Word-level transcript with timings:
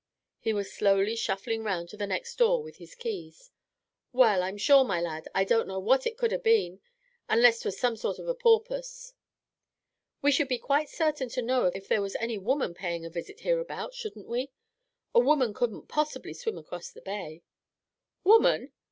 He 0.39 0.51
was 0.51 0.73
slowly 0.73 1.15
shuffling 1.15 1.63
round 1.63 1.89
to 1.89 1.95
the 1.95 2.07
next 2.07 2.35
door 2.37 2.63
with 2.63 2.77
his 2.77 2.95
keys. 2.95 3.51
"Well, 4.11 4.41
I'm 4.41 4.57
sure, 4.57 4.83
my 4.83 4.99
lad, 4.99 5.27
I 5.35 5.43
don't 5.43 5.67
know 5.67 5.77
what 5.77 6.07
it 6.07 6.17
could 6.17 6.31
ha' 6.31 6.41
been, 6.41 6.81
unless 7.29 7.59
'twas 7.59 7.77
some 7.77 7.95
sort 7.95 8.17
of 8.17 8.27
a 8.27 8.33
porpoise." 8.33 9.13
"We 10.23 10.31
should 10.31 10.47
be 10.47 10.57
quite 10.57 10.89
certain 10.89 11.29
to 11.29 11.43
know 11.43 11.67
if 11.75 11.87
there 11.87 12.01
was 12.01 12.15
any 12.15 12.39
woman 12.39 12.73
paying 12.73 13.05
a 13.05 13.11
visit 13.11 13.41
hereabout, 13.41 13.93
shouldn't 13.93 14.27
we? 14.27 14.49
A 15.13 15.19
woman 15.19 15.53
couldn't 15.53 15.87
possibly 15.87 16.33
swim 16.33 16.57
across 16.57 16.89
the 16.89 17.01
bay." 17.03 17.43
"Woman!" 18.23 18.73